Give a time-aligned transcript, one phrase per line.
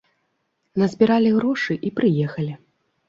[0.81, 2.53] Назбіралі грошы і прыехалі.